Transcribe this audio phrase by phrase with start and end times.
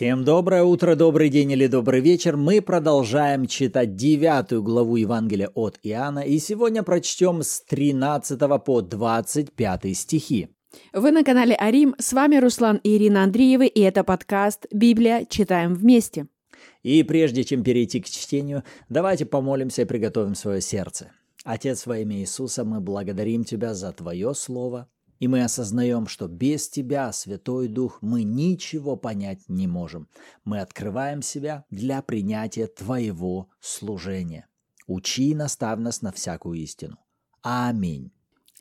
[0.00, 2.38] Всем доброе утро, добрый день или добрый вечер.
[2.38, 9.94] Мы продолжаем читать девятую главу Евангелия от Иоанна, и сегодня прочтем с 13 по 25
[9.94, 10.48] стихи.
[10.94, 15.26] Вы на канале Арим, с вами Руслан и Ирина Андреевы, и это подкаст «Библия.
[15.28, 16.28] Читаем вместе».
[16.82, 21.12] И прежде чем перейти к чтению, давайте помолимся и приготовим свое сердце.
[21.44, 24.88] Отец во имя Иисуса, мы благодарим Тебя за Твое Слово,
[25.20, 30.08] и мы осознаем, что без Тебя, Святой Дух, мы ничего понять не можем.
[30.44, 34.48] Мы открываем себя для принятия Твоего служения.
[34.86, 36.98] Учи и наставь нас на всякую истину.
[37.42, 38.10] Аминь.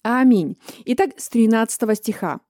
[0.03, 0.57] Аминь.
[0.85, 2.41] Итак, с 13 стиха.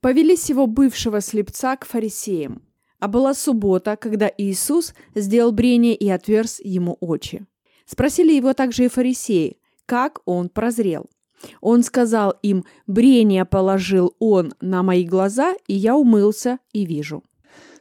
[0.00, 2.62] «Повели сего бывшего слепца к фарисеям,
[2.98, 7.46] а была суббота, когда Иисус сделал брение и отверз ему очи.
[7.86, 11.08] Спросили его также и фарисеи, как он прозрел.
[11.60, 17.22] Он сказал им, брение положил он на мои глаза, и я умылся и вижу.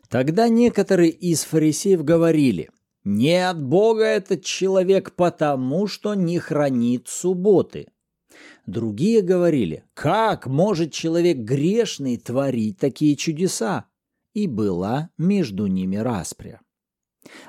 [0.09, 2.70] Тогда некоторые из фарисеев говорили,
[3.03, 7.88] «Не от Бога этот человек, потому что не хранит субботы».
[8.66, 13.86] Другие говорили, «Как может человек грешный творить такие чудеса?»
[14.34, 16.62] И была между ними распря.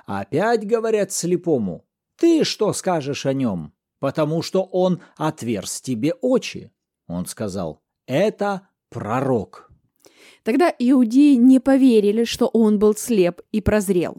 [0.07, 1.85] Опять говорят слепому,
[2.17, 6.72] «Ты что скажешь о нем?» Потому что он отверз тебе очи.
[7.06, 9.70] Он сказал, это пророк.
[10.42, 14.17] Тогда иудеи не поверили, что он был слеп и прозрел,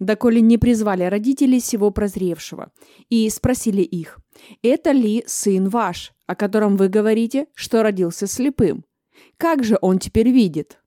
[0.00, 2.72] доколе не призвали родителей сего прозревшего,
[3.10, 4.20] и спросили их,
[4.62, 8.86] «Это ли сын ваш, о котором вы говорите, что родился слепым?
[9.36, 10.78] Как же он теперь видит?»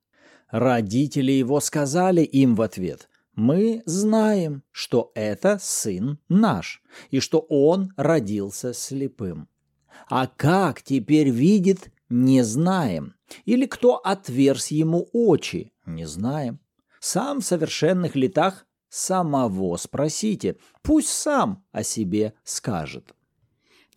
[0.50, 3.09] Родители его сказали им в ответ,
[3.40, 9.48] мы знаем, что это сын наш, и что он родился слепым.
[10.10, 13.16] А как теперь видит, не знаем.
[13.46, 16.60] Или кто отверз ему очи, не знаем.
[17.00, 23.16] Сам в совершенных летах самого спросите, пусть сам о себе скажет.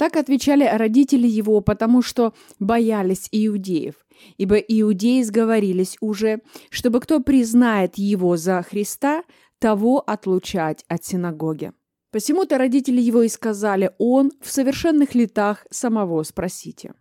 [0.02, 3.94] Так отвечали родители его, потому что боялись иудеев,
[4.36, 6.40] ибо иудеи сговорились уже,
[6.70, 9.22] чтобы кто признает его за Христа,
[9.60, 11.70] того отлучать от синагоги.
[12.10, 16.94] Посему-то родители его и сказали, он в совершенных летах самого спросите.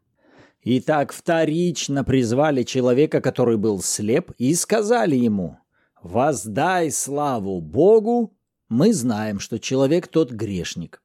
[0.64, 5.58] Итак, вторично призвали человека, который был слеп, и сказали ему,
[6.04, 8.38] «Воздай славу Богу,
[8.70, 11.01] мы знаем, что человек тот грешник».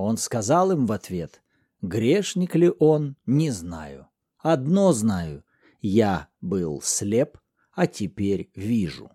[0.00, 1.42] Он сказал им в ответ,
[1.82, 4.08] «Грешник ли он, не знаю.
[4.38, 5.44] Одно знаю,
[5.80, 7.38] я был слеп,
[7.72, 9.10] а теперь вижу».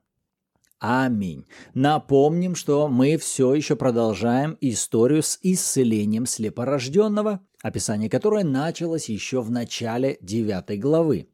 [0.80, 1.46] Аминь.
[1.74, 9.50] Напомним, что мы все еще продолжаем историю с исцелением слепорожденного, описание которой началось еще в
[9.50, 11.30] начале 9 главы.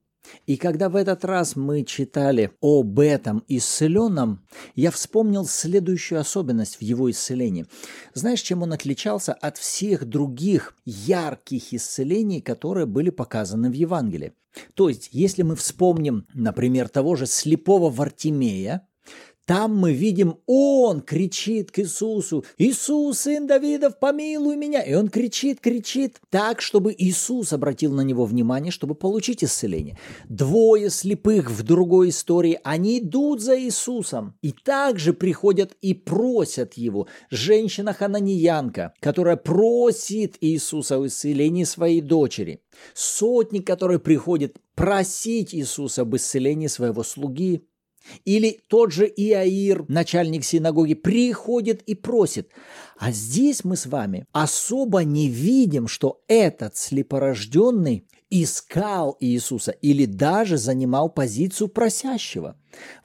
[0.46, 4.46] И когда в этот раз мы читали об этом исцеленном,
[4.76, 7.66] я вспомнил следующую особенность в его исцелении.
[8.14, 14.34] Знаешь, чем он отличался от всех других ярких исцелений, которые были показаны в Евангелии?
[14.74, 18.88] То есть, если мы вспомним, например, того же слепого Вартимея,
[19.51, 25.59] там мы видим, он кричит к Иисусу, «Иисус, сын Давидов, помилуй меня!» И он кричит,
[25.59, 30.00] кричит так, чтобы Иисус обратил на него внимание, чтобы получить исцеление.
[30.29, 37.09] Двое слепых в другой истории, они идут за Иисусом и также приходят и просят его.
[37.29, 42.62] Женщина-хананьянка, которая просит Иисуса о исцелении своей дочери.
[42.94, 47.68] Сотни, которые приходят просить Иисуса об исцелении своего слуги,
[48.25, 52.50] или тот же Иаир, начальник синагоги, приходит и просит.
[52.97, 60.57] А здесь мы с вами особо не видим, что этот слепорожденный искал Иисуса или даже
[60.57, 62.56] занимал позицию просящего.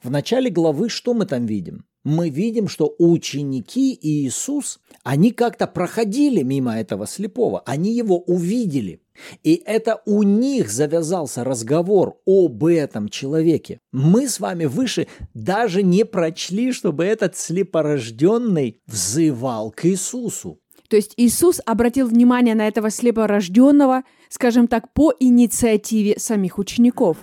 [0.01, 1.85] В начале главы что мы там видим?
[2.09, 9.01] Мы видим, что ученики и Иисус, они как-то проходили мимо этого слепого, они его увидели–
[9.43, 13.79] и это у них завязался разговор об этом человеке.
[13.91, 20.59] Мы с вами выше даже не прочли, чтобы этот слепорожденный взывал к Иисусу.
[20.87, 27.17] То есть Иисус обратил внимание на этого слепорожденного, скажем так, по инициативе самих учеников.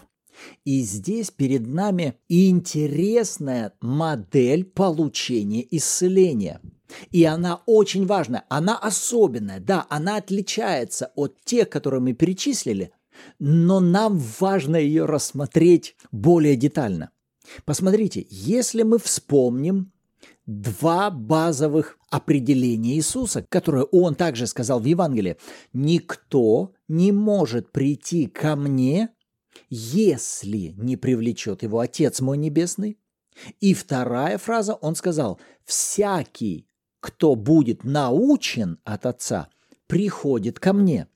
[0.64, 6.60] И здесь перед нами интересная модель получения исцеления–
[7.10, 12.92] и она очень важная, она особенная, да, она отличается от тех, которые мы перечислили,
[13.38, 17.10] но нам важно ее рассмотреть более детально.
[17.64, 19.92] Посмотрите, если мы вспомним
[20.46, 25.36] два базовых определения Иисуса, которые он также сказал в Евангелии,
[25.72, 29.10] никто не может прийти ко мне,
[29.68, 32.98] если не привлечет его Отец мой Небесный,
[33.60, 36.68] И вторая фраза, он сказал, «Всякий,
[37.00, 39.48] кто будет научен от Отца,
[39.88, 41.08] приходит ко мне».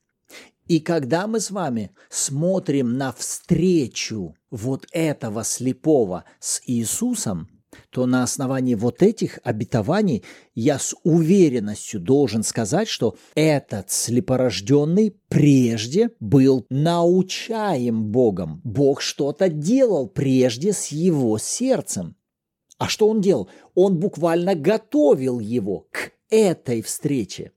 [0.67, 7.49] И когда мы с вами смотрим на встречу вот этого слепого с Иисусом,
[7.91, 16.11] то на основании вот этих обетований я с уверенностью должен сказать, что этот слепорожденный прежде
[16.21, 18.61] был научаем Богом.
[18.65, 22.17] Бог что-то делал прежде с его сердцем.
[22.79, 23.49] А что он делал?
[23.75, 27.53] Он буквально готовил его к этой встрече.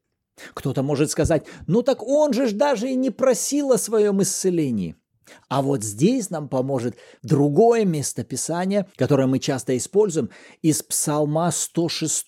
[0.53, 4.95] Кто-то может сказать, ну так он же даже и не просил о своем исцелении.
[5.49, 10.29] А вот здесь нам поможет другое местописание, которое мы часто используем,
[10.61, 12.27] из Псалма 106.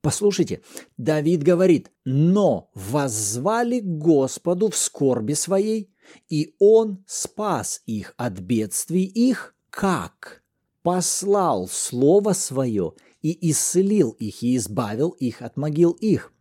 [0.00, 0.62] Послушайте,
[0.96, 5.94] Давид говорит, «Но воззвали Господу в скорби своей,
[6.28, 10.42] и Он спас их от бедствий их, как?
[10.82, 16.32] Послал Слово Свое и исцелил их, и избавил их от могил их».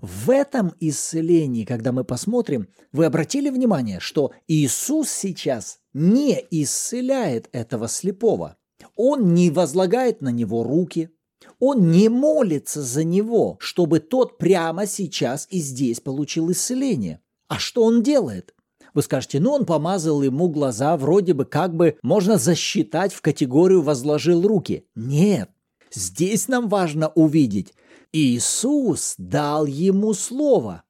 [0.00, 7.88] В этом исцелении, когда мы посмотрим, вы обратили внимание, что Иисус сейчас не исцеляет этого
[7.88, 8.56] слепого.
[8.94, 11.10] Он не возлагает на него руки,
[11.58, 17.20] он не молится за него, чтобы тот прямо сейчас и здесь получил исцеление.
[17.48, 18.54] А что он делает?
[18.94, 23.82] Вы скажете, ну он помазал ему глаза, вроде бы как бы можно засчитать в категорию
[23.82, 24.86] «возложил руки».
[24.94, 25.50] Нет,
[25.92, 27.74] здесь нам важно увидеть,
[28.12, 30.84] Иисус дал ему слово.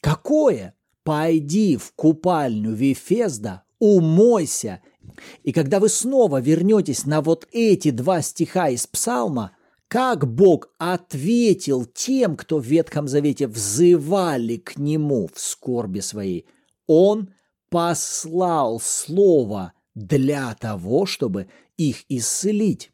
[0.00, 0.74] Какое?
[1.04, 4.80] «Пойди в купальню Вифезда, умойся».
[5.42, 9.50] И когда вы снова вернетесь на вот эти два стиха из Псалма,
[9.88, 16.46] как Бог ответил тем, кто в Ветхом Завете взывали к Нему в скорби своей,
[16.86, 17.34] Он
[17.68, 22.90] послал Слово для того, чтобы их исцелить.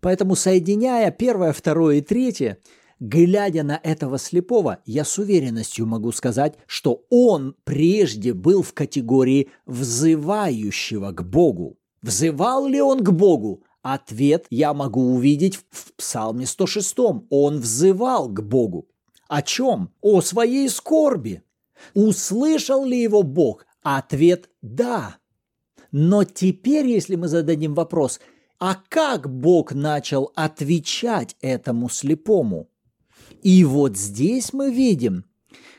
[0.00, 2.58] Поэтому, соединяя первое, второе и третье,
[2.98, 9.50] Глядя на этого слепого, я с уверенностью могу сказать, что он прежде был в категории
[9.66, 11.78] взывающего к Богу.
[12.00, 13.62] Взывал ли он к Богу?
[13.82, 16.96] Ответ я могу увидеть в Псалме 106.
[17.28, 18.88] Он взывал к Богу.
[19.28, 19.90] О чем?
[20.00, 21.42] О своей скорби.
[21.92, 23.66] Услышал ли его Бог?
[23.82, 25.18] Ответ– да.
[25.92, 28.20] Но теперь, если мы зададим вопрос,
[28.58, 32.68] а как Бог начал отвечать этому слепому?
[33.46, 35.24] И вот здесь мы видим,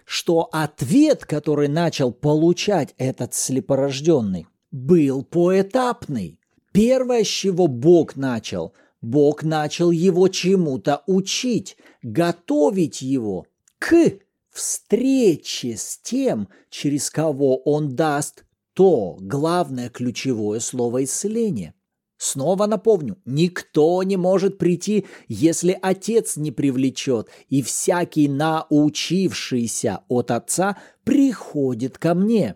[0.06, 6.40] что ответ, который начал получать этот слепорожденный, был поэтапный.
[6.72, 13.48] Первое, с чего Бог начал, Бог начал его чему-то учить, готовить его
[13.80, 14.14] к
[14.50, 21.74] встрече с тем, через кого он даст то главное ключевое слово исцеления.
[22.18, 30.78] Снова напомню, никто не может прийти, если отец не привлечет, и всякий научившийся от отца
[31.04, 32.56] приходит ко мне.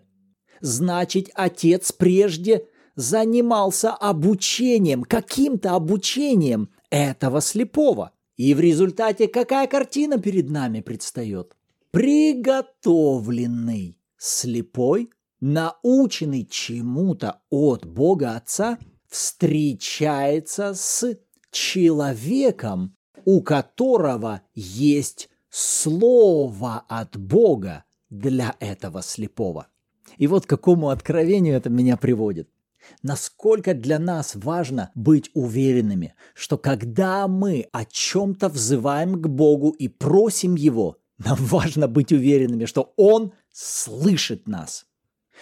[0.61, 2.65] Значит, отец прежде
[2.95, 8.13] занимался обучением, каким-то обучением этого слепого.
[8.37, 11.55] И в результате какая картина перед нами предстает?
[11.91, 18.79] Приготовленный слепой, наученный чему-то от Бога Отца–
[19.11, 21.15] встречается с
[21.51, 29.67] человеком, у которого есть слово от Бога для этого слепого.
[30.17, 32.49] И вот к какому откровению это меня приводит.
[33.03, 39.87] Насколько для нас важно быть уверенными, что когда мы о чем-то взываем к Богу и
[39.87, 44.85] просим Его, нам важно быть уверенными, что Он слышит нас.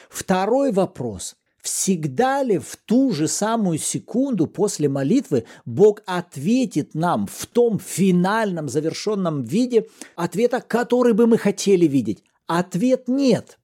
[0.10, 1.36] Второй вопрос
[1.70, 8.70] всегда ли в ту же самую секунду после молитвы Бог ответит нам в том финальном
[8.70, 9.86] завершенном виде
[10.16, 12.24] ответа, который бы мы хотели видеть?
[12.48, 13.60] Ответ нет.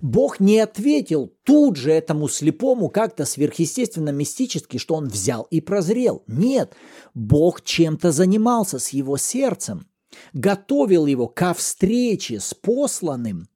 [0.00, 6.22] Бог не ответил тут же этому слепому как-то сверхъестественно мистически, что он взял и прозрел.
[6.26, 6.74] Нет,
[7.12, 9.86] Бог чем-то занимался с его сердцем,
[10.32, 13.48] готовил его ко встрече с посланным,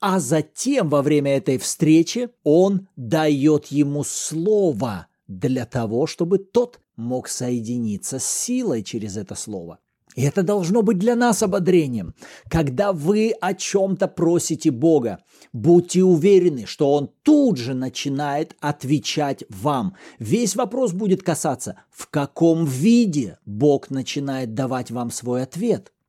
[0.00, 7.28] а затем во время этой встречи он дает ему слово для того, чтобы тот мог
[7.28, 9.78] соединиться с силой через это слово.
[10.16, 12.14] И это должно быть для нас ободрением.
[12.48, 15.20] Когда вы о чем-то просите Бога,
[15.52, 19.94] будьте уверены, что Он тут же начинает отвечать вам.
[20.18, 25.92] Весь вопрос будет касаться, в каком виде Бог начинает давать вам свой ответ–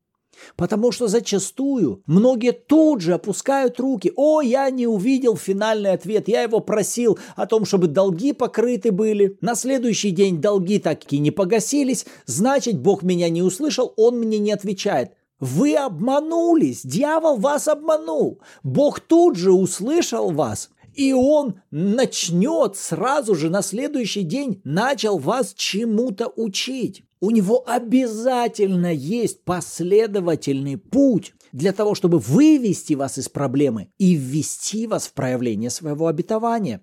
[0.55, 4.11] Потому что зачастую многие тут же опускают руки.
[4.15, 6.27] О, я не увидел финальный ответ.
[6.27, 9.37] Я его просил о том, чтобы долги покрыты были.
[9.41, 12.05] На следующий день долги так и не погасились.
[12.25, 15.11] Значит, Бог меня не услышал, Он мне не отвечает.
[15.41, 18.39] Вы обманулись, дьявол вас обманул.
[18.61, 25.55] Бог тут же услышал вас, и он начнет сразу же на следующий день начал вас
[25.55, 27.03] чему-то учить.
[27.21, 34.87] У него обязательно есть последовательный путь для того, чтобы вывести вас из проблемы и ввести
[34.87, 36.81] вас в проявление своего обетования.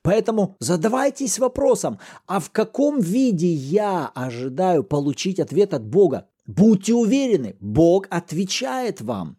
[0.00, 6.28] Поэтому задавайтесь вопросом, а в каком виде я ожидаю получить ответ от Бога?
[6.46, 9.36] Будьте уверены, Бог отвечает вам.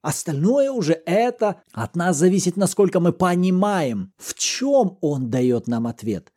[0.00, 6.32] Остальное уже это от нас зависит, насколько мы понимаем, в чем Он дает нам ответ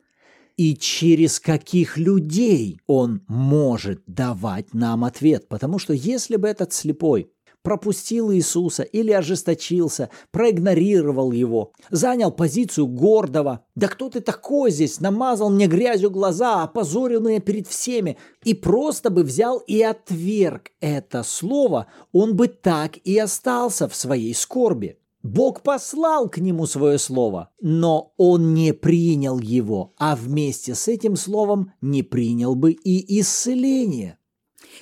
[0.60, 5.48] и через каких людей он может давать нам ответ.
[5.48, 13.64] Потому что если бы этот слепой пропустил Иисуса или ожесточился, проигнорировал его, занял позицию гордого.
[13.74, 15.00] Да кто ты такой здесь?
[15.00, 18.18] Намазал мне грязью глаза, опозорил меня перед всеми.
[18.44, 24.34] И просто бы взял и отверг это слово, он бы так и остался в своей
[24.34, 24.99] скорби.
[25.22, 31.16] Бог послал к нему свое слово, но он не принял его, а вместе с этим
[31.16, 34.16] словом не принял бы и исцеление.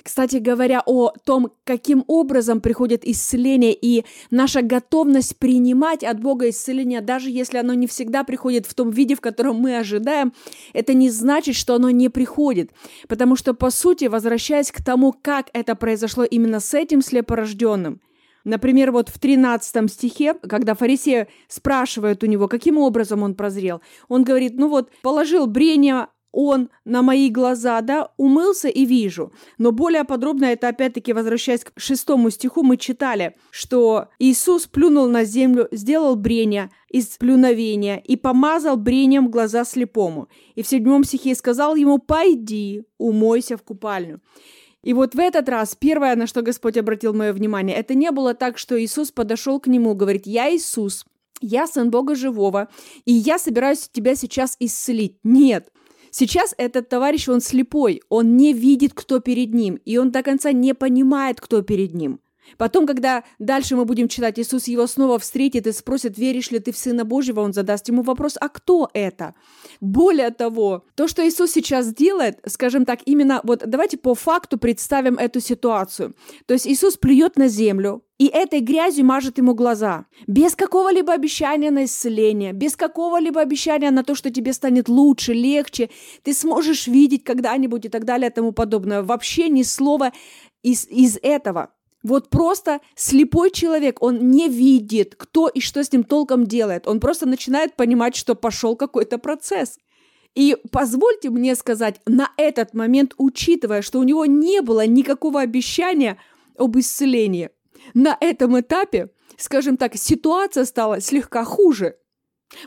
[0.03, 7.01] Кстати говоря о том, каким образом приходит исцеление и наша готовность принимать от Бога исцеление,
[7.01, 10.33] даже если оно не всегда приходит в том виде, в котором мы ожидаем,
[10.73, 12.71] это не значит, что оно не приходит.
[13.09, 17.99] Потому что, по сути, возвращаясь к тому, как это произошло именно с этим слепорожденным,
[18.49, 24.23] Например, вот в 13 стихе, когда фарисеи спрашивают у него, каким образом он прозрел, он
[24.23, 29.33] говорит, ну вот, положил брение он на мои глаза, да, умылся и вижу.
[29.57, 35.23] Но более подробно это, опять-таки, возвращаясь к шестому стиху, мы читали, что Иисус плюнул на
[35.23, 40.27] землю, сделал брение из плюновения и помазал брением глаза слепому.
[40.55, 44.21] И в седьмом стихе сказал ему, пойди, умойся в купальню.
[44.83, 48.33] И вот в этот раз первое, на что Господь обратил мое внимание, это не было
[48.33, 51.05] так, что Иисус подошел к нему, говорит, я Иисус,
[51.41, 52.69] я сын Бога живого,
[53.05, 55.17] и я собираюсь тебя сейчас исцелить.
[55.23, 55.69] Нет,
[56.11, 60.51] Сейчас этот товарищ, он слепой, он не видит, кто перед ним, и он до конца
[60.51, 62.19] не понимает, кто перед ним.
[62.57, 66.71] Потом, когда дальше мы будем читать, Иисус его снова встретит и спросит, веришь ли ты
[66.71, 69.35] в Сына Божьего, он задаст ему вопрос, а кто это?
[69.81, 75.15] Более того, то, что Иисус сейчас делает, скажем так, именно вот давайте по факту представим
[75.15, 76.15] эту ситуацию.
[76.45, 80.05] То есть Иисус плюет на землю, и этой грязью мажет ему глаза.
[80.27, 85.89] Без какого-либо обещания на исцеление, без какого-либо обещания на то, что тебе станет лучше, легче,
[86.23, 89.03] ты сможешь видеть когда-нибудь и так далее и тому подобное.
[89.03, 90.11] Вообще ни слова
[90.63, 91.69] из, из этого.
[92.01, 96.87] Вот просто слепой человек, он не видит, кто и что с ним толком делает.
[96.87, 99.77] Он просто начинает понимать, что пошел какой-то процесс.
[100.35, 106.17] И позвольте мне сказать, на этот момент, учитывая, что у него не было никакого обещания
[106.57, 107.49] об исцелении,
[107.93, 111.95] на этом этапе, скажем так, ситуация стала слегка хуже.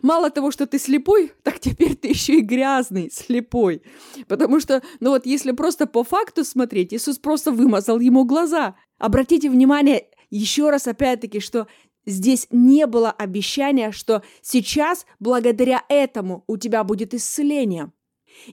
[0.00, 3.82] Мало того, что ты слепой, так теперь ты еще и грязный, слепой.
[4.28, 8.76] Потому что, ну вот если просто по факту смотреть, Иисус просто вымазал ему глаза.
[9.02, 11.66] Обратите внимание еще раз опять-таки, что
[12.06, 17.90] здесь не было обещания, что сейчас благодаря этому у тебя будет исцеление.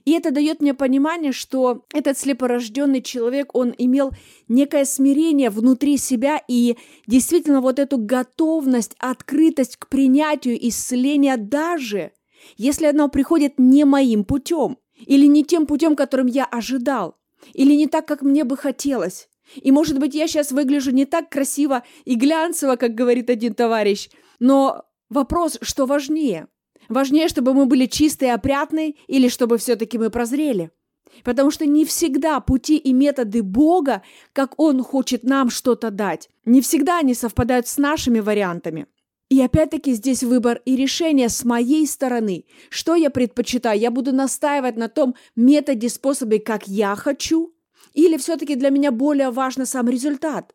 [0.04, 4.10] И это дает мне понимание, что этот слепорожденный человек, он имел
[4.48, 6.76] некое смирение внутри себя и
[7.06, 12.10] действительно вот эту готовность, открытость к принятию исцеления даже,
[12.56, 17.18] если оно приходит не моим путем или не тем путем, которым я ожидал,
[17.54, 19.28] или не так, как мне бы хотелось.
[19.56, 24.10] И, может быть, я сейчас выгляжу не так красиво и глянцево, как говорит один товарищ,
[24.38, 26.48] но вопрос, что важнее–
[26.90, 30.72] Важнее, чтобы мы были чистые опрятные, или чтобы все-таки мы прозрели.
[31.22, 34.02] Потому что не всегда пути и методы Бога,
[34.32, 38.86] как Он хочет нам что-то дать, не всегда они совпадают с нашими вариантами.
[39.28, 42.46] И опять-таки здесь выбор и решение с моей стороны.
[42.68, 43.78] Что я предпочитаю?
[43.78, 47.54] Я буду настаивать на том методе, способе, как я хочу?
[47.94, 50.54] Или все-таки для меня более важен сам результат?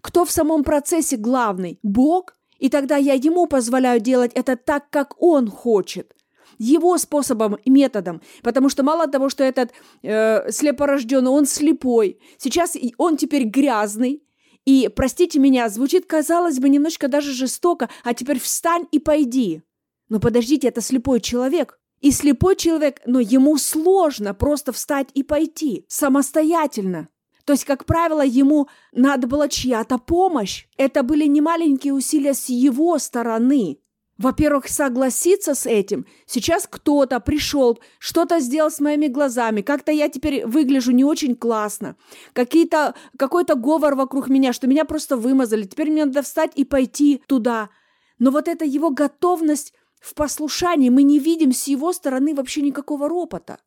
[0.00, 1.78] Кто в самом процессе главный?
[1.82, 6.14] Бог и тогда я ему позволяю делать это так, как он хочет
[6.58, 12.76] его способом и методом, потому что мало того, что этот э, слепорожденный, он слепой, сейчас
[12.98, 14.22] он теперь грязный,
[14.64, 19.62] и, простите меня, звучит, казалось бы, немножко даже жестоко, а теперь встань и пойди.
[20.08, 21.80] Но подождите, это слепой человек.
[22.02, 27.08] И слепой человек, но ему сложно просто встать и пойти самостоятельно.
[27.44, 30.66] То есть, как правило, ему надо была чья-то помощь.
[30.76, 33.78] Это были не маленькие усилия с его стороны.
[34.18, 36.06] Во-первых, согласиться с этим.
[36.26, 39.62] Сейчас кто-то пришел, что-то сделал с моими глазами.
[39.62, 41.96] Как-то я теперь выгляжу не очень классно.
[42.32, 45.64] Какие-то, какой-то говор вокруг меня, что меня просто вымазали.
[45.64, 47.70] Теперь мне надо встать и пойти туда.
[48.18, 53.08] Но вот эта его готовность в послушании, мы не видим с его стороны вообще никакого
[53.08, 53.60] ропота.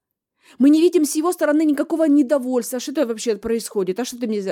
[0.60, 2.80] Мы не видим с его стороны никакого недовольства.
[2.80, 4.00] Что это вообще происходит?
[4.00, 4.44] А что ты мне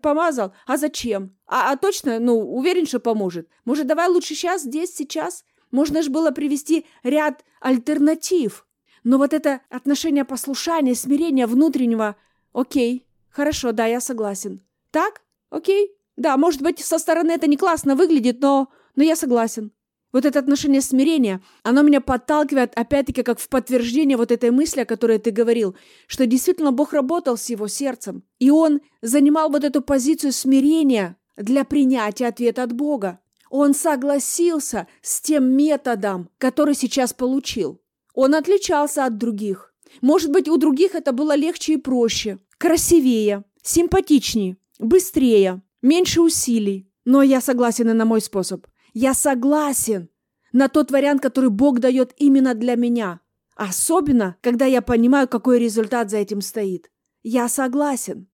[0.00, 0.52] помазал?
[0.66, 1.34] А зачем?
[1.46, 3.48] А, а точно, ну, уверен, что поможет.
[3.64, 5.44] Может, давай лучше сейчас, здесь, сейчас?
[5.70, 8.66] Можно же было привести ряд альтернатив.
[9.02, 12.14] Но вот это отношение послушания, смирения внутреннего,
[12.52, 14.60] окей, хорошо, да, я согласен.
[14.92, 15.22] Так?
[15.50, 15.96] Окей?
[16.16, 19.72] Да, может быть, со стороны это не классно выглядит, но, но я согласен.
[20.12, 24.86] Вот это отношение смирения, оно меня подталкивает, опять-таки, как в подтверждение вот этой мысли, о
[24.86, 25.74] которой ты говорил,
[26.06, 28.22] что действительно Бог работал с его сердцем.
[28.38, 33.20] И он занимал вот эту позицию смирения для принятия ответа от Бога.
[33.48, 37.80] Он согласился с тем методом, который сейчас получил.
[38.14, 39.74] Он отличался от других.
[40.02, 46.88] Может быть, у других это было легче и проще, красивее, симпатичнее, быстрее, меньше усилий.
[47.04, 48.66] Но я согласен и на мой способ.
[48.92, 50.10] Я согласен
[50.52, 53.20] на тот вариант, который Бог дает именно для меня.
[53.56, 56.90] Особенно, когда я понимаю, какой результат за этим стоит.
[57.22, 58.28] Я согласен.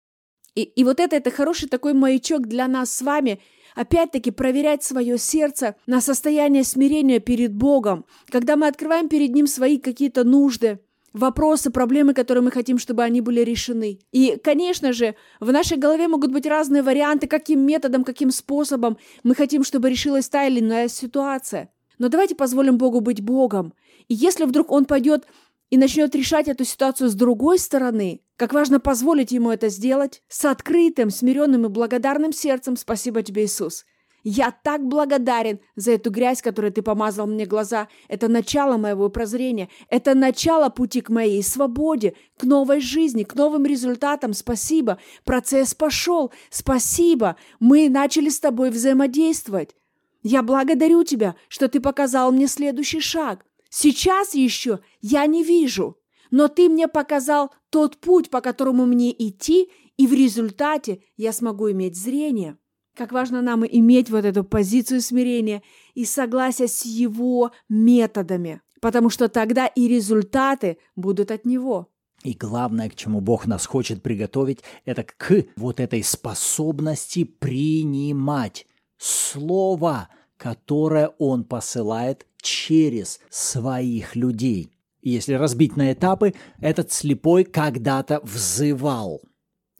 [0.55, 3.39] И, и вот это, это хороший такой маячок для нас с вами,
[3.75, 9.77] опять-таки проверять свое сердце на состояние смирения перед Богом, когда мы открываем перед Ним свои
[9.77, 10.79] какие-то нужды,
[11.17, 13.99] вопросы, проблемы, которые мы хотим, чтобы они были решены.
[14.11, 19.35] И, конечно же, в нашей голове могут быть разные варианты, каким методом, каким способом мы
[19.35, 21.69] хотим, чтобы решилась та или иная ситуация.
[21.99, 23.73] Но давайте позволим Богу быть Богом.
[24.07, 25.25] И если вдруг Он пойдет
[25.69, 30.45] и начнет решать эту ситуацию с другой стороны, как важно позволить Ему это сделать с
[30.45, 32.77] открытым, смиренным и благодарным сердцем.
[32.77, 33.83] Спасибо тебе, Иисус.
[34.29, 37.87] Я так благодарен за эту грязь, которой ты помазал мне глаза.
[38.09, 39.69] Это начало моего прозрения.
[39.89, 44.33] Это начало пути к моей свободе, к новой жизни, к новым результатам.
[44.33, 44.99] Спасибо.
[45.23, 46.33] Процесс пошел.
[46.49, 47.37] Спасибо.
[47.61, 49.77] Мы начали с тобой взаимодействовать.
[50.23, 53.45] Я благодарю тебя, что ты показал мне следующий шаг.
[53.69, 55.95] Сейчас еще я не вижу,
[56.31, 61.71] но ты мне показал тот путь, по которому мне идти, и в результате я смогу
[61.71, 62.57] иметь зрение.
[62.97, 65.61] Как важно нам иметь вот эту позицию смирения
[65.93, 71.89] и согласия с его методами, потому что тогда и результаты будут от него.
[72.23, 78.65] И главное, к чему Бог нас хочет приготовить, это к вот этой способности принимать
[78.97, 84.71] Слово, которое Он посылает через своих людей.
[85.03, 89.21] Если разбить на этапы, этот слепой когда-то взывал–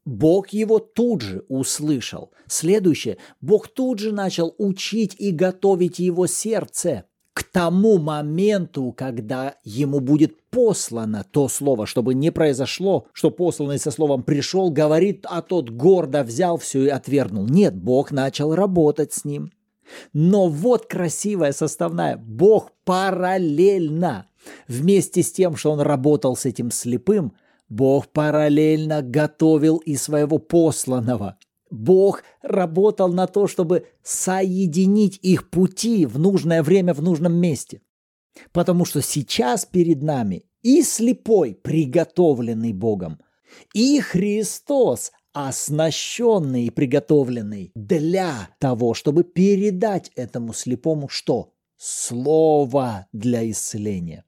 [0.07, 2.31] Бог его тут же услышал.
[2.47, 9.99] Следующее, Бог тут же начал учить и готовить его сердце к тому моменту, когда ему
[9.99, 15.69] будет послано то слово, чтобы не произошло, что посланный со словом пришел, говорит, а тот
[15.69, 17.45] гордо взял все и отвергнул.
[17.45, 19.51] Нет, Бог начал работать с ним.
[20.13, 22.15] Но вот красивая составная.
[22.15, 24.29] Бог параллельно,
[24.69, 27.33] вместе с тем, что он работал с этим слепым–
[27.69, 31.37] Бог параллельно готовил и своего посланного.
[31.69, 37.81] Бог работал на то, чтобы соединить их пути в нужное время в нужном месте.
[38.53, 43.19] Потому что сейчас перед нами и слепой, приготовленный Богом,
[43.73, 51.53] и Христос, оснащенный и приготовленный для того, чтобы передать этому слепому что?
[51.77, 54.23] Слово для исцеления.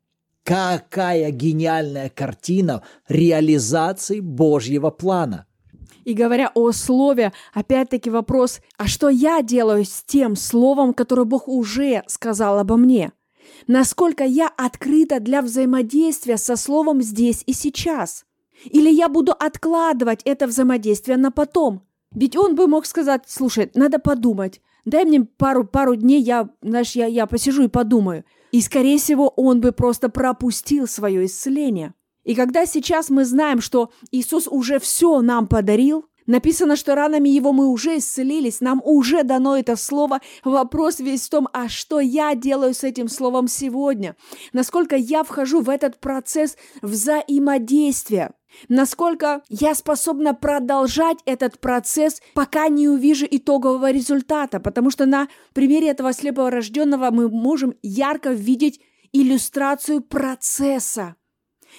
[0.50, 5.46] Какая гениальная картина реализации Божьего плана.
[6.06, 11.48] И говоря о слове, опять-таки вопрос, а что я делаю с тем словом, которое Бог
[11.48, 13.12] уже сказал обо мне?
[13.68, 18.26] Насколько я открыта для взаимодействия со словом здесь и сейчас?
[18.64, 21.84] Или я буду откладывать это взаимодействие на потом?
[22.12, 26.94] Ведь он бы мог сказать, слушай, надо подумать, дай мне пару, пару дней, я, знаешь,
[26.94, 31.94] я, я посижу и подумаю– и, скорее всего, он бы просто пропустил свое исцеление.
[32.24, 37.54] И когда сейчас мы знаем, что Иисус уже все нам подарил, Написано, что ранами Его
[37.54, 40.22] мы уже исцелились, нам уже дано это слово.
[40.44, 44.16] Вопрос весь в том, а что я делаю с этим словом сегодня?
[44.54, 48.36] Насколько я вхожу в этот процесс взаимодействия?
[48.68, 54.60] Насколько я способна продолжать этот процесс, пока не увижу итогового результата?
[54.60, 58.82] Потому что на примере этого слепого рожденного мы можем ярко видеть
[59.12, 61.16] иллюстрацию процесса,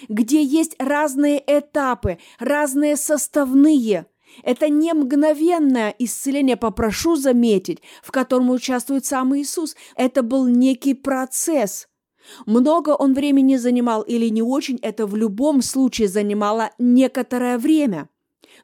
[0.08, 4.06] где есть разные этапы, разные составные–
[4.42, 9.76] Это не мгновенное исцеление, попрошу заметить, в котором участвует сам Иисус.
[9.96, 11.88] Это был некий процесс.
[12.46, 18.08] Много он времени занимал или не очень, это в любом случае занимало некоторое время.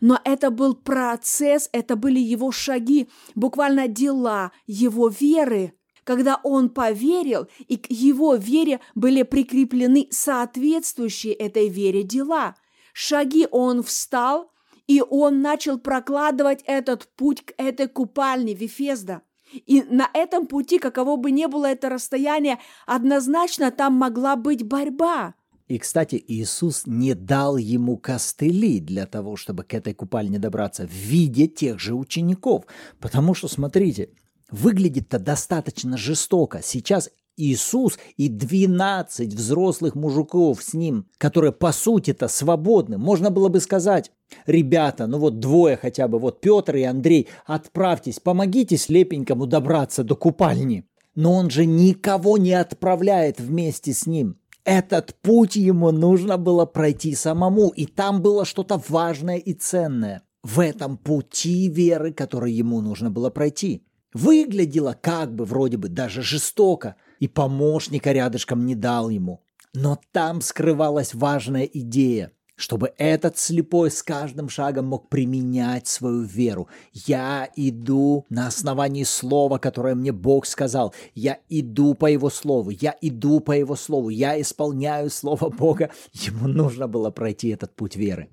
[0.01, 5.73] Но это был процесс, это были его шаги, буквально дела его веры
[6.07, 12.55] когда он поверил, и к его вере были прикреплены соответствующие этой вере дела.
[12.93, 14.53] Шаги он встал,
[14.87, 19.23] и он начал прокладывать этот путь к этой купальне Вифезда.
[19.53, 25.35] И на этом пути, каково бы ни было это расстояние, однозначно там могла быть борьба.
[25.69, 30.93] И, кстати, Иисус не дал ему костыли для того, чтобы к этой купальне добраться в
[30.93, 32.65] виде тех же учеников.
[33.01, 34.11] Потому что, смотрите,
[34.51, 36.61] выглядит-то достаточно жестоко.
[36.63, 42.99] Сейчас Иисус и 12 взрослых мужиков с ним, которые по сути-то свободны.
[42.99, 44.11] Можно было бы сказать,
[44.47, 50.17] ребята, ну вот двое хотя бы, вот Петр и Андрей, отправьтесь, помогите слепенькому добраться до
[50.17, 50.85] купальни.
[51.15, 54.39] Но он же никого не отправляет вместе с ним.
[54.65, 60.61] Этот путь ему нужно было пройти самому, и там было что-то важное и ценное в
[60.61, 63.85] этом пути веры, который ему нужно было пройти.
[64.13, 69.43] Выглядело как бы вроде бы даже жестоко, и помощника рядышком не дал ему.
[69.75, 76.69] Но там скрывалась важная идея, чтобы этот слепой с каждым шагом мог применять свою веру.
[76.93, 80.95] Я иду на основании слова, которое мне Бог сказал.
[81.15, 85.91] Я иду по Его слову, я иду по Его слову, я исполняю слово Бога.
[86.13, 88.31] Ему нужно было пройти этот путь веры.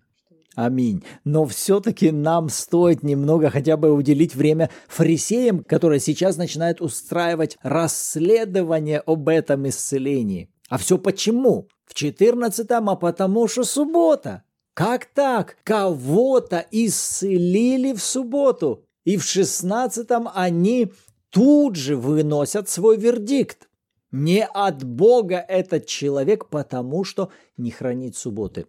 [0.56, 1.04] Аминь.
[1.24, 9.00] Но все-таки нам стоит немного хотя бы уделить время фарисеям, которые сейчас начинают устраивать расследование
[9.00, 10.50] об этом исцелении.
[10.70, 11.68] А все почему?
[11.86, 14.44] В 14-м, а потому что суббота.
[14.74, 15.58] Как так?
[15.64, 18.86] Кого-то исцелили в субботу.
[19.06, 20.92] И в 16-м они
[21.30, 23.68] тут же выносят свой вердикт.
[24.12, 28.68] Не от Бога этот человек, потому что не хранит субботы.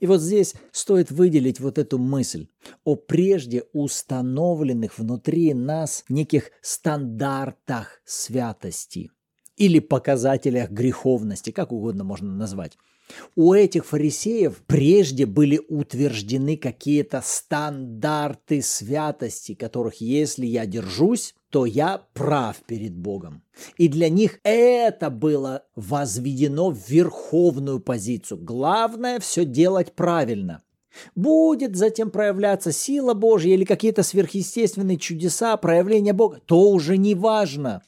[0.00, 2.48] И вот здесь стоит выделить вот эту мысль
[2.84, 9.10] о прежде установленных внутри нас неких стандартах святости
[9.56, 12.76] или показателях греховности, как угодно можно назвать.
[13.36, 22.00] У этих фарисеев прежде были утверждены какие-то стандарты святости, которых если я держусь, то я
[22.14, 23.42] прав перед Богом.
[23.76, 28.42] И для них это было возведено в верховную позицию.
[28.42, 30.62] Главное все делать правильно.
[31.14, 37.82] Будет затем проявляться сила Божья или какие-то сверхъестественные чудеса, проявления Бога, то уже не важно.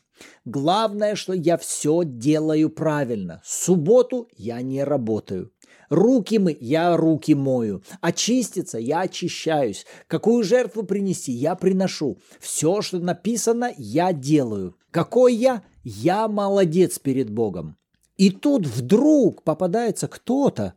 [0.44, 3.40] Главное, что я все делаю правильно.
[3.44, 5.52] Субботу я не работаю.
[5.90, 7.82] Руки мы, я руки мою.
[8.00, 9.86] Очиститься, я очищаюсь.
[10.06, 12.18] Какую жертву принести, я приношу.
[12.40, 14.76] Все, что написано, я делаю.
[14.90, 15.62] Какой я?
[15.82, 17.76] Я молодец перед Богом.
[18.16, 20.74] И тут вдруг попадается кто-то,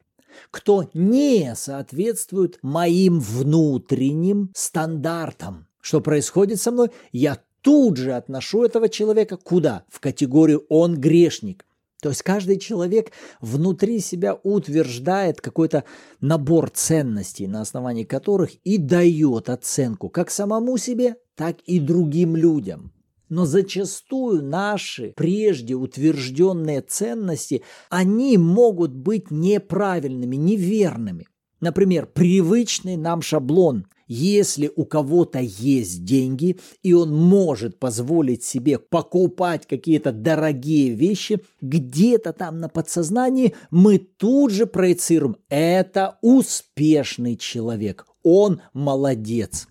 [0.52, 5.68] кто не соответствует моим внутренним стандартам.
[5.82, 6.90] Что происходит со мной?
[7.12, 9.84] Я тут же отношу этого человека куда?
[9.90, 11.66] В категорию «он грешник».
[12.02, 15.84] То есть каждый человек внутри себя утверждает какой-то
[16.22, 22.94] набор ценностей, на основании которых и дает оценку как самому себе, так и другим людям.
[23.30, 31.28] Но зачастую наши прежде утвержденные ценности, они могут быть неправильными, неверными.
[31.60, 39.68] Например, привычный нам шаблон если у кого-то есть деньги, и он может позволить себе покупать
[39.68, 48.62] какие-то дорогие вещи, где-то там на подсознании мы тут же проецируем «это успешный человек, он
[48.74, 49.68] молодец».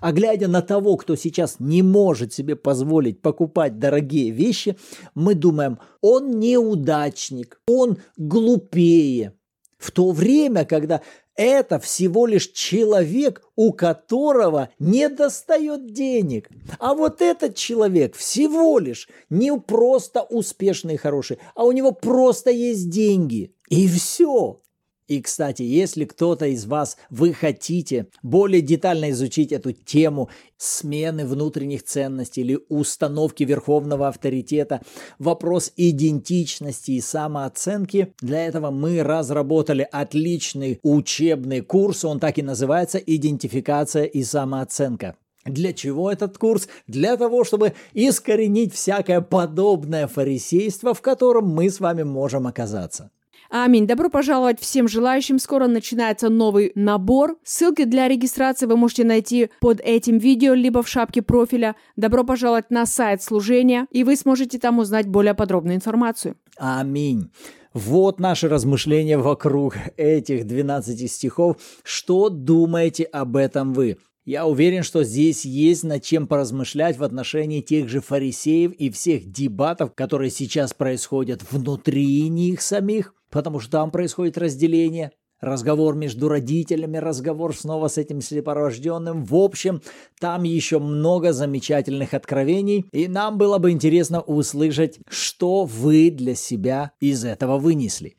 [0.00, 4.76] А глядя на того, кто сейчас не может себе позволить покупать дорогие вещи,
[5.14, 9.34] мы думаем, он неудачник, он глупее.
[9.78, 11.02] В то время, когда
[11.36, 16.48] это всего лишь человек, у которого не достает денег.
[16.78, 22.50] А вот этот человек всего лишь не просто успешный и хороший, а у него просто
[22.50, 23.54] есть деньги.
[23.68, 24.60] И все.
[25.08, 31.84] И, кстати, если кто-то из вас, вы хотите более детально изучить эту тему смены внутренних
[31.84, 34.80] ценностей или установки верховного авторитета,
[35.20, 42.98] вопрос идентичности и самооценки, для этого мы разработали отличный учебный курс, он так и называется
[42.98, 45.16] «Идентификация и самооценка».
[45.44, 46.66] Для чего этот курс?
[46.88, 53.12] Для того, чтобы искоренить всякое подобное фарисейство, в котором мы с вами можем оказаться.
[53.50, 53.86] Аминь.
[53.86, 55.38] Добро пожаловать всем желающим.
[55.38, 57.36] Скоро начинается новый набор.
[57.44, 61.76] Ссылки для регистрации вы можете найти под этим видео, либо в шапке профиля.
[61.96, 66.36] Добро пожаловать на сайт служения, и вы сможете там узнать более подробную информацию.
[66.56, 67.30] Аминь.
[67.72, 71.56] Вот наши размышления вокруг этих 12 стихов.
[71.82, 73.98] Что думаете об этом вы?
[74.24, 79.30] Я уверен, что здесь есть над чем поразмышлять в отношении тех же фарисеев и всех
[79.30, 86.96] дебатов, которые сейчас происходят внутри них самих, потому что там происходит разделение, разговор между родителями,
[86.98, 89.24] разговор снова с этим слепорожденным.
[89.24, 89.82] В общем,
[90.20, 96.92] там еще много замечательных откровений, и нам было бы интересно услышать, что вы для себя
[97.00, 98.16] из этого вынесли.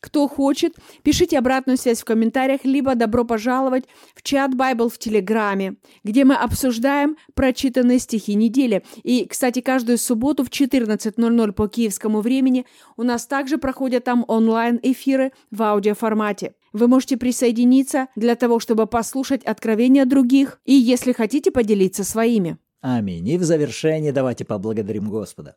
[0.00, 5.76] Кто хочет, пишите обратную связь в комментариях, либо добро пожаловать в чат Bible в Телеграме,
[6.04, 8.82] где мы обсуждаем прочитанные стихи недели.
[9.02, 12.66] И, кстати, каждую субботу в 14.00 по киевскому времени
[12.96, 16.54] у нас также проходят там онлайн-эфиры в аудиоформате.
[16.72, 22.58] Вы можете присоединиться для того, чтобы послушать откровения других и, если хотите, поделиться своими.
[22.80, 23.28] Аминь.
[23.28, 25.56] И в завершение давайте поблагодарим Господа.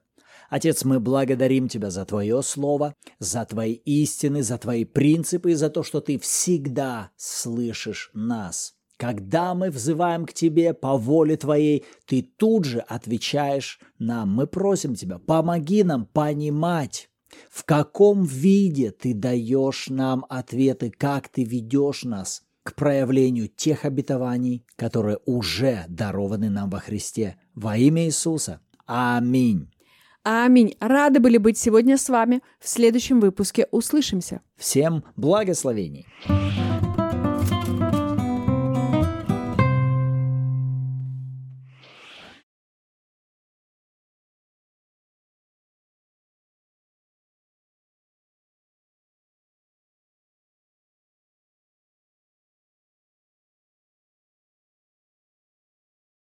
[0.54, 5.72] Отец, мы благодарим Тебя за Твое Слово, за Твои истины, за Твои принципы и за
[5.72, 8.76] то, что Ты всегда слышишь нас.
[8.98, 14.30] Когда мы взываем к Тебе по воле Твоей, Ты тут же отвечаешь нам.
[14.30, 17.10] Мы просим Тебя, помоги нам понимать,
[17.50, 24.68] в каком виде Ты даешь нам ответы, как Ты ведешь нас к проявлению тех обетований,
[24.76, 27.38] которые уже дарованы нам во Христе.
[27.56, 28.60] Во имя Иисуса.
[28.86, 29.73] Аминь.
[30.24, 30.76] Аминь.
[30.80, 32.42] Рады были быть сегодня с вами.
[32.60, 34.42] В следующем выпуске услышимся.
[34.58, 36.08] Всем благословений.